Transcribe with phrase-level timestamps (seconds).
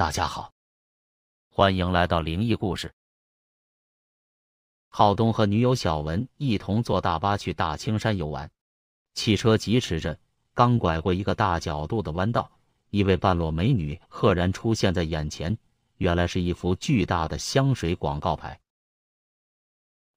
[0.00, 0.54] 大家好，
[1.50, 2.90] 欢迎来到灵异故事。
[4.88, 8.50] 浩东和女友小文一同坐大巴去大青山游玩，
[9.12, 10.18] 汽车疾驰着，
[10.54, 12.50] 刚拐过一个大角度的弯道，
[12.88, 15.58] 一位半裸美女赫然出现在眼前，
[15.98, 18.58] 原来是一幅巨大的香水广告牌。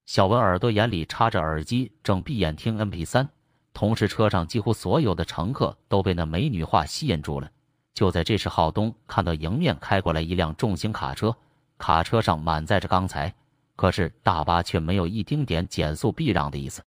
[0.05, 3.29] 小文耳朵眼里插着耳机，正闭眼听 MP 三，
[3.73, 7.51] 同时车上几乎所有的乘客都被那美女画吸引住了。
[7.93, 11.35] 就在这时，浩东看到迎面开过来一辆重型卡车，
[11.77, 13.33] 卡车上满载着钢材，
[13.75, 16.83] 可是大巴却没有一丁点减速避让的意思。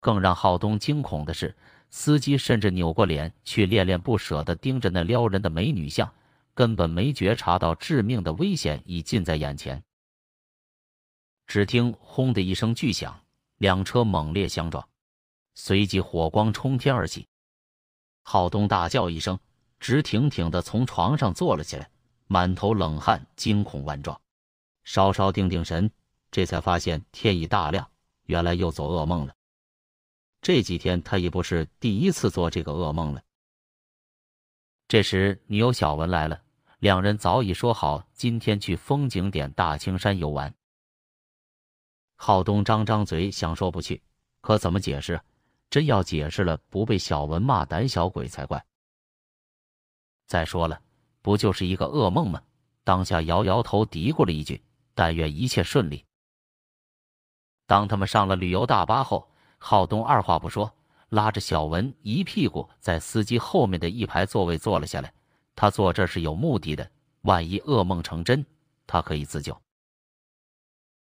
[0.00, 1.56] 更让浩东惊恐的是，
[1.88, 6.12] 司机甚至扭过脸去恋恋不舍地盯着那撩人的美女像，
[6.52, 9.82] 根本没觉察到致命的危险已近在眼前。
[11.46, 13.18] 只听“轰”的一声巨响，
[13.56, 14.86] 两车猛烈相撞，
[15.54, 17.26] 随即火光冲天而起。
[18.22, 19.38] 浩东大叫一声。
[19.82, 21.90] 直挺挺的从床上坐了起来，
[22.28, 24.18] 满头冷汗，惊恐万状。
[24.84, 25.90] 稍稍定定神，
[26.30, 27.84] 这才发现天已大亮，
[28.26, 29.34] 原来又做噩梦了。
[30.40, 33.20] 这几天他已不是第一次做这个噩梦了。
[34.86, 36.40] 这时，女友小文来了，
[36.78, 40.54] 两人早已说好今天去风景点大青山游玩。
[42.14, 44.00] 浩东张张嘴想说不去，
[44.42, 45.20] 可怎么解释？
[45.68, 48.64] 真要解释了，不被小文骂胆小鬼才怪。
[50.32, 50.80] 再说了，
[51.20, 52.40] 不就是一个噩梦吗？
[52.84, 54.62] 当下摇摇头，嘀咕了一句
[54.96, 56.06] ：“但愿一切顺利。”
[57.68, 60.72] 当他们上了旅游大巴后，浩东二话不说，
[61.10, 65.12] 拉着小文一屁股在司机后面的一排座位坐了下来。
[65.54, 68.42] 他坐这是有目的的，万一噩梦成真，
[68.86, 69.54] 他可以自救。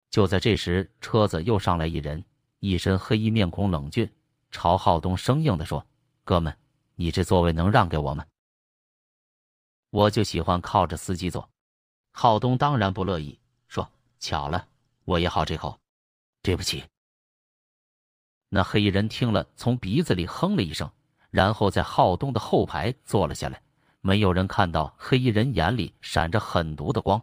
[0.10, 2.24] 就在这时，车子又上来一人，
[2.60, 4.10] 一身黑衣，面孔冷峻，
[4.50, 5.86] 朝浩东生硬的说
[6.24, 6.56] ：“哥们，
[6.96, 8.26] 你这座位能让给我吗？”
[9.90, 11.50] 我就喜欢靠着司机坐，
[12.12, 13.90] 浩东当然不乐意，说
[14.20, 14.68] ：“巧了，
[15.06, 15.80] 我也好这口，
[16.42, 16.84] 对不起。”
[18.50, 20.92] 那黑衣人听了，从鼻子里哼了一声，
[21.32, 23.62] 然后在浩东的后排坐了下来。
[24.02, 27.22] 没有人看到黑衣人眼里闪着狠毒的光。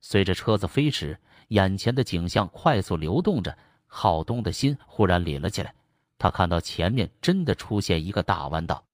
[0.00, 3.56] 随着车子飞驰，眼前的景象快速流动着，
[3.86, 5.74] 浩东的心忽然凛了起来。
[6.18, 8.84] 他看到前面真的出现一个大弯道。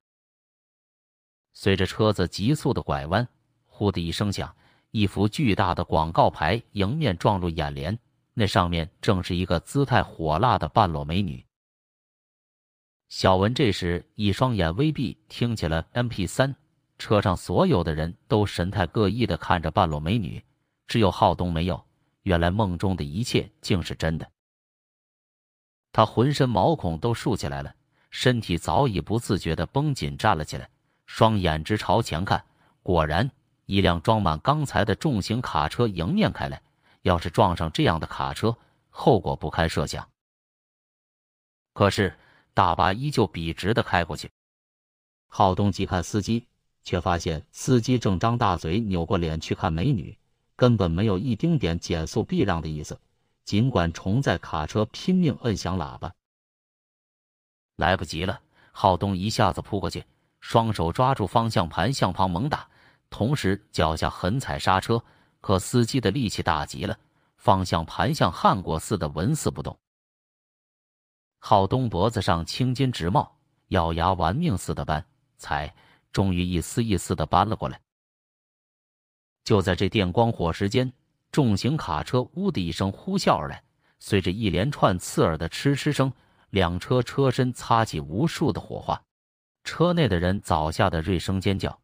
[1.52, 3.26] 随着车子急速的拐弯，
[3.66, 4.54] 呼的一声响，
[4.90, 7.98] 一幅巨大的广告牌迎面撞入眼帘。
[8.32, 11.44] 那上面正是一个姿态火辣的半裸美女。
[13.08, 16.54] 小文这时一双眼微闭，听起了 M P 三。
[16.96, 20.42] 车上所有的人都神态各异的看着半裸美女，
[20.86, 21.82] 只有浩东没有。
[22.22, 24.30] 原来梦中的一切竟是真的。
[25.92, 27.74] 他浑身毛孔都竖起来了，
[28.10, 30.70] 身体早已不自觉的绷紧站了起来。
[31.12, 32.44] 双眼直朝前看，
[32.84, 33.32] 果然，
[33.66, 36.62] 一辆装满钢材的重型卡车迎面开来。
[37.02, 38.56] 要是撞上这样的卡车，
[38.90, 40.08] 后果不堪设想。
[41.74, 42.16] 可是，
[42.54, 44.30] 大巴依旧笔直的开过去。
[45.26, 46.46] 浩东急看司机，
[46.84, 50.16] 却发现司机正张大嘴，扭过脸去看美女，
[50.54, 52.98] 根本没有一丁点减速避让的意思。
[53.44, 56.14] 尽管重载卡车拼命摁响喇叭，
[57.74, 58.40] 来不及了。
[58.70, 60.04] 浩东一下子扑过去。
[60.40, 62.68] 双手抓住方向盘，向旁猛打，
[63.08, 65.02] 同时脚下狠踩刹车。
[65.42, 66.98] 可司机的力气大极了，
[67.38, 69.78] 方向盘像焊过似的纹丝不动。
[71.38, 75.02] 浩东脖子上青筋直冒，咬牙玩命似的扳，
[75.38, 75.74] 踩，
[76.12, 77.80] 终于一丝一丝的扳了过来。
[79.42, 80.92] 就在这电光火石间，
[81.32, 83.64] 重型卡车“呜”的一声呼啸而来，
[83.98, 86.12] 随着一连串刺耳的哧哧声，
[86.50, 89.02] 两车车身擦起无数的火花。
[89.64, 91.80] 车内的人早吓得锐声尖叫，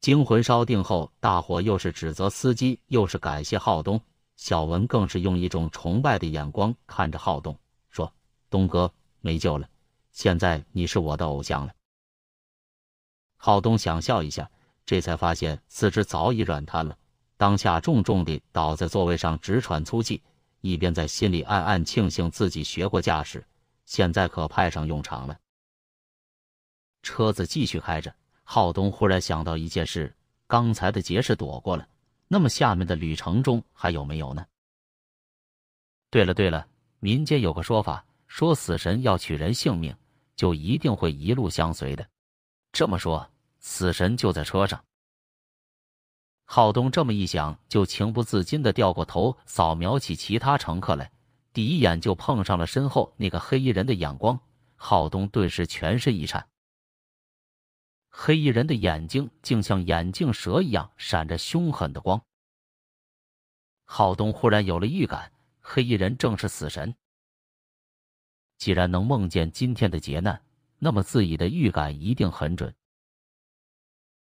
[0.00, 4.00] 惊魂稍定后，大伙又是指责司机，又是感谢浩东。
[4.36, 7.58] 小文更是用一种崇拜的眼光看着浩东，
[7.88, 8.12] 说
[8.50, 9.66] ：“东哥没救了，
[10.12, 11.72] 现在你是我的偶像了。”
[13.38, 14.50] 浩东想笑一下，
[14.84, 16.96] 这才发现四肢早已软瘫了，
[17.38, 20.22] 当下重重地倒在座位上，直喘粗气，
[20.60, 23.42] 一边在心里暗暗庆幸自己学过驾驶，
[23.86, 25.38] 现在可派上用场了。
[27.06, 28.12] 车子继续开着，
[28.42, 30.12] 浩东忽然想到一件事：
[30.48, 31.86] 刚才的劫是躲过了，
[32.26, 34.44] 那么下面的旅程中还有没有呢？
[36.10, 36.66] 对了对了，
[36.98, 39.94] 民间有个说法，说死神要取人性命，
[40.34, 42.04] 就一定会一路相随的。
[42.72, 43.30] 这么说，
[43.60, 44.82] 死神就在车上。
[46.44, 51.08] 浩东这么一想，就情不自禁的掉过头，扫描起其他乘客来，
[51.52, 54.40] 第一眼就碰上了身后那个黑衣人的眼光，
[54.74, 56.44] 浩东顿时全身一颤。
[58.18, 62.24] 黑衣人的眼睛竟像眼镜蛇一样闪着凶狠的光。
[63.84, 65.30] 浩东忽然有了预感，
[65.60, 66.94] 黑衣人正是死神。
[68.56, 70.42] 既然能梦见今天的劫难，
[70.78, 72.74] 那么自己的预感一定很准。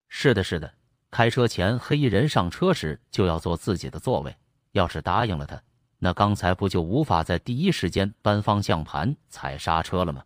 [0.08, 0.74] 是的，是的。
[1.10, 4.36] 开车前，黑衣人上车时就要坐自己的座位。
[4.72, 5.60] 要是答应了他，
[5.96, 10.22] 那刚才不就无法在第一时间搬方向盘、踩刹车了吗？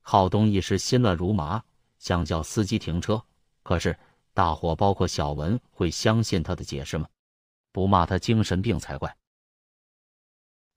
[0.00, 1.62] 浩东一时心乱如麻，
[2.02, 3.22] 想叫司机停车。
[3.62, 3.96] 可是
[4.34, 7.06] 大伙，包括小文，会相信他的解释吗？
[7.70, 9.16] 不骂他精神病才怪。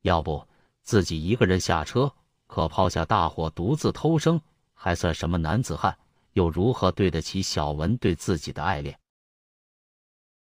[0.03, 0.47] 要不
[0.83, 2.13] 自己一个人下车，
[2.45, 4.39] 可抛下大伙独自偷生，
[4.75, 5.97] 还算什么男子汉？
[6.33, 8.99] 又如何对得起小文对自己的爱恋？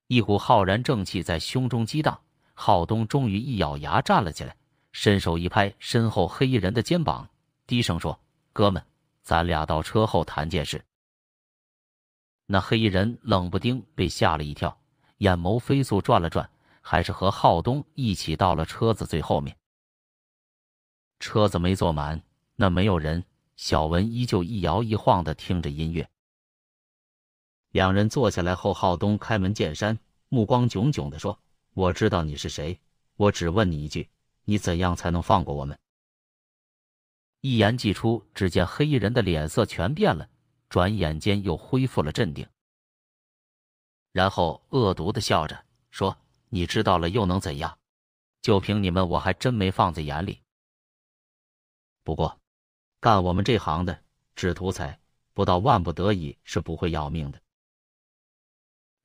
[0.07, 2.17] 一股浩然正气在胸中激荡，
[2.53, 4.55] 浩东终于一咬牙站了起来，
[4.93, 7.27] 伸手一拍身后黑衣人的肩膀，
[7.67, 8.17] 低声说
[8.53, 8.81] ：“哥们，
[9.31, 10.83] 咱俩到车后谈件事。”
[12.47, 14.77] 那黑衣人冷不丁被吓了一跳，
[15.19, 16.49] 眼眸飞速转了转，
[16.81, 19.55] 还是和浩东一起到了车子最后面。
[21.21, 22.21] 车子没坐满，
[22.57, 23.23] 那没有人。
[23.55, 26.09] 小文依旧一摇一晃的听着音乐。
[27.69, 31.39] 两人坐下来后，浩东开门见山，目光炯炯的说
[31.73, 32.77] ：“我知道你是谁，
[33.15, 34.09] 我只问你一句，
[34.43, 35.77] 你怎样才能放过我们？”
[37.41, 40.29] 一言既出，只见黑衣人的脸色全变了，
[40.69, 42.47] 转眼间又恢复了镇定，
[44.11, 46.15] 然后恶毒的笑着说
[46.49, 47.77] ：“你知道了又能怎样？
[48.41, 50.39] 就凭你们，我还真没放在眼里。
[52.03, 52.37] 不过……”
[53.01, 54.03] 干我们这行的，
[54.35, 54.99] 只图财，
[55.33, 57.41] 不到万不得已是不会要命的。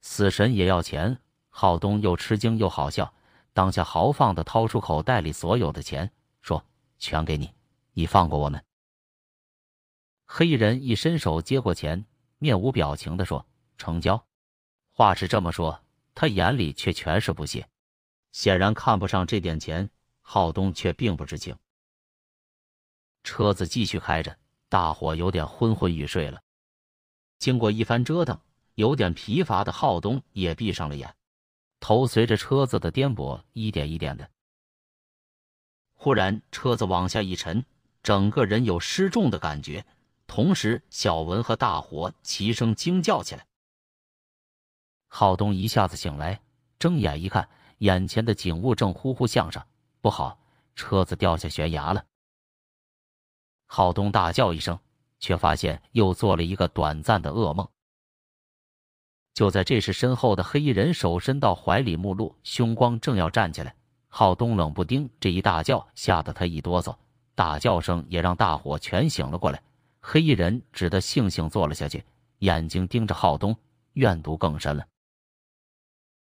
[0.02, 1.18] 死神也要钱，
[1.48, 3.14] 浩东又吃惊又好笑，
[3.54, 6.12] 当下豪放的掏出口袋里所有的钱，
[6.42, 6.62] 说
[7.00, 7.50] ：“全给你，
[7.96, 8.62] 你放过我们。”
[10.28, 12.04] 黑衣人一伸手接过钱，
[12.38, 13.46] 面无表情的说
[13.78, 14.26] ：“成交。”
[14.92, 15.82] 话是这么说，
[16.14, 17.68] 他眼里却全是不屑，
[18.32, 19.90] 显然看不上这点钱。
[20.28, 21.56] 浩东却并不知情。
[23.22, 24.36] 车子继续开着，
[24.68, 26.42] 大伙有点昏昏欲睡了。
[27.38, 28.40] 经过一番折腾，
[28.74, 31.14] 有点疲乏的浩东也闭上了眼，
[31.78, 34.28] 头随着车子的颠簸一点一点的。
[35.94, 37.64] 忽然，车子往下一沉，
[38.06, 39.84] 整个人有失重的感觉。
[40.28, 43.44] 同时，小文和大伙齐声惊叫起来。
[45.08, 46.40] 浩东一下子醒来，
[46.78, 47.48] 睁眼一看，
[47.78, 49.66] 眼前的景物正呼呼向上，
[50.00, 50.38] 不好，
[50.76, 52.04] 车子掉下悬崖了。
[53.66, 54.78] 浩东大叫一声，
[55.18, 57.68] 却发现又做了一个短暂的噩梦。
[59.34, 63.74] 就在这时，身后的黑衣人手伸到怀里，目录凶光，正要站起来。
[64.06, 66.96] 浩东冷不丁这一大叫，吓得他一哆嗦，
[67.36, 69.62] 大叫声也让大伙全醒了过来。
[70.00, 72.04] 黑衣人只得悻悻坐了下去，
[72.38, 73.56] 眼睛盯着浩东，
[73.92, 74.84] 怨毒更深了。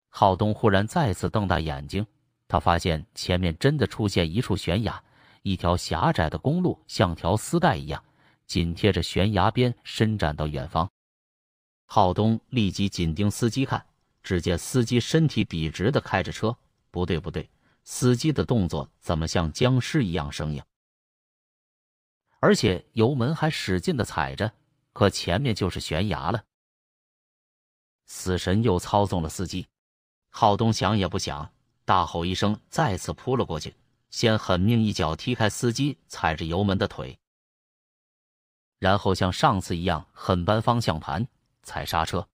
[0.09, 2.05] 浩东忽然再次瞪大眼睛，
[2.47, 5.01] 他发现前面真的出现一处悬崖。
[5.43, 8.03] 一条狭窄的公路像条丝带一样，
[8.47, 10.89] 紧贴着悬崖边伸展到远方。
[11.85, 13.85] 浩东立即紧盯司机看，
[14.23, 16.57] 只见司机身体笔直的开着车。
[16.89, 17.49] 不对，不对，
[17.83, 20.61] 司机的动作怎么像僵尸一样生硬？
[22.39, 24.51] 而且油门还使劲的踩着，
[24.93, 26.43] 可前面就是悬崖了。
[28.05, 29.67] 死神又操纵了司机。
[30.29, 31.51] 浩东想也不想，
[31.83, 33.75] 大吼一声，再次扑了过去。
[34.09, 37.19] 先狠命一脚踢开司机踩着油门的腿，
[38.79, 41.27] 然后像上次一样狠扳方向盘、
[41.63, 42.25] 踩刹车。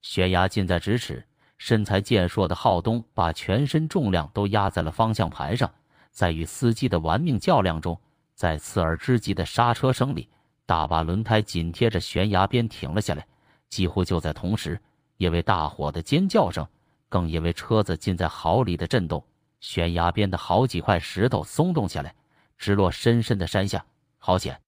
[0.00, 1.26] 悬崖近在咫尺，
[1.56, 5.74] 身材健硕的浩东把全身重量都压在了方向盘上，
[6.12, 8.00] 在与司机的玩命较量中，
[8.38, 10.28] 在刺耳之极的刹车声里，
[10.64, 13.26] 大把轮胎紧贴着悬崖边停了下来。
[13.68, 14.80] 几乎就在同时，
[15.16, 16.64] 因为大伙的尖叫声，
[17.08, 19.20] 更因为车子近在毫里的震动。
[19.58, 22.14] 悬崖边的好几块石头松动下来，
[22.56, 23.84] 直落深深的山下，
[24.18, 24.60] 好险！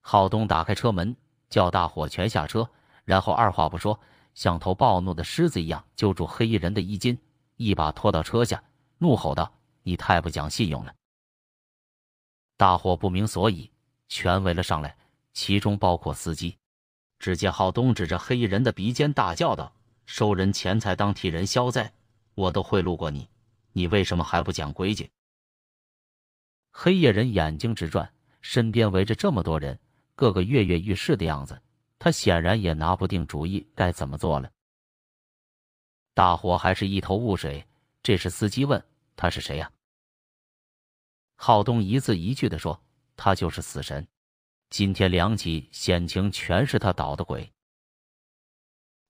[0.00, 1.14] 浩东打开车门，
[1.50, 2.66] 叫大伙全下车，
[3.04, 4.00] 然后二话不说，
[4.32, 7.18] 像头暴怒的狮子一样揪住黑衣人的衣襟，
[7.56, 8.64] 一把拖到车下，
[8.96, 9.52] 怒吼道
[9.84, 10.94] ：“你太不讲信用了！”
[12.56, 13.70] 大伙不明所以，
[14.08, 14.96] 全围了上来，
[15.32, 16.56] 其中包括司机。
[17.18, 19.72] 只见浩东指着黑衣人的鼻尖大叫道
[20.06, 21.92] ：“收人钱财当替人消灾！”
[22.34, 23.28] 我都贿赂过你，
[23.72, 25.10] 你为什么还不讲规矩？
[26.72, 28.10] 黑夜人眼睛直转，
[28.42, 29.78] 身边围着这么多人，
[30.14, 31.60] 个个跃跃欲试的样子，
[31.98, 34.50] 他显然也拿不定主意该怎么做了。
[36.14, 37.66] 大伙还是一头雾水。
[38.02, 38.82] 这时司机问
[39.16, 39.70] ：“他是谁呀？”
[41.36, 42.82] 浩东一字一句的说
[43.16, 44.08] ：“他就是死神。”
[44.68, 47.52] 今天两起险情全是他捣的鬼。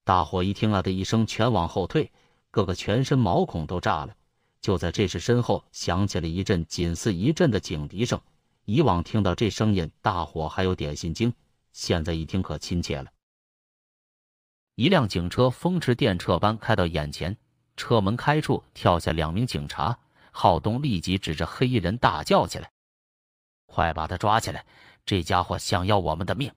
[0.04, 2.12] 大伙一听啊的一声，全往后退，
[2.50, 4.14] 个个全身毛孔都炸了。
[4.60, 8.20] 就在这时，身后响起了一阵紧似一阵的警笛声。
[8.64, 11.32] 以往听到这声音，大伙还有点心惊，
[11.72, 13.10] 现在一听可亲切了。
[14.74, 17.36] 一辆警车风驰电掣般开到眼前，
[17.76, 19.98] 车门开处跳下两名警察。
[20.38, 22.70] 浩东立即指着黑衣人大叫起来
[23.64, 24.66] ：“快把他抓起来！
[25.06, 26.52] 这家伙想要我们的命！”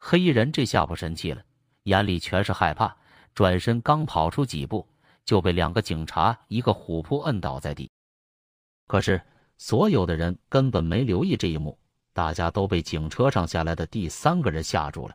[0.00, 1.44] 黑衣人这下不神气了，
[1.82, 2.96] 眼里全是害怕，
[3.34, 4.88] 转身刚跑出几步，
[5.26, 7.90] 就被两个警察一个虎扑摁倒在地。
[8.86, 9.20] 可是
[9.58, 11.78] 所有的人根本没留意这一幕，
[12.14, 15.14] 大家都被警车上下来的第三个人吓住了。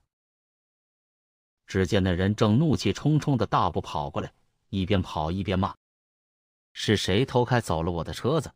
[1.66, 4.32] 只见那人正怒气冲冲的大步跑过来，
[4.70, 5.76] 一边跑一边骂。
[6.74, 8.52] 是谁偷开走了我的车子？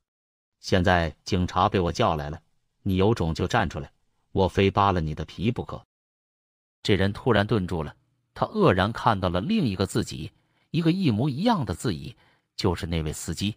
[0.60, 2.42] 现在警察被我叫来了，
[2.82, 3.92] 你有种就站出来，
[4.32, 5.86] 我非扒了你的皮不可！
[6.82, 7.96] 这人突然顿住了，
[8.34, 10.32] 他愕然看到了另一个自己，
[10.72, 12.16] 一个一模一样的自己，
[12.56, 13.56] 就是那位司机。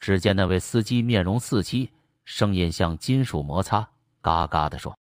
[0.00, 1.90] 只见那位司机面容似漆，
[2.24, 4.96] 声音像金属摩擦，嘎嘎的说：“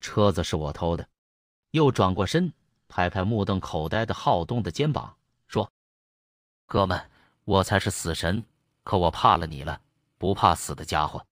[0.00, 1.08] 车子是我偷的。”
[1.70, 2.52] 又转过身，
[2.88, 5.16] 拍拍目瞪口呆的浩东的肩膀。
[6.70, 7.10] 哥们，
[7.42, 8.44] 我才是死神，
[8.84, 9.82] 可我怕了你了，
[10.18, 11.26] 不怕死的家伙。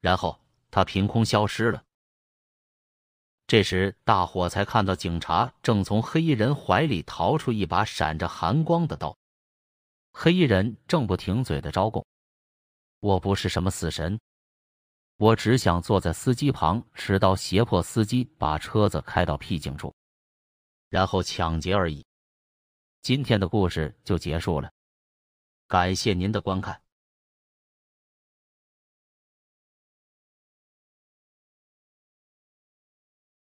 [0.00, 1.84] 然后他凭空消失了。
[3.46, 9.14] 这时，大伙才看到警察正从黑衣人怀里掏出一把闪着寒光的刀。
[10.12, 12.06] 黑衣人正不停嘴的招供
[13.00, 14.18] ：“我不是什么死神，
[15.18, 19.94] 我只想坐在司机旁，持刀胁迫司机把车子开到僻静处，
[20.88, 22.02] 然后抢劫而已。”
[23.04, 24.72] 今天的故事就结束了，
[25.68, 26.80] 感谢您的观看。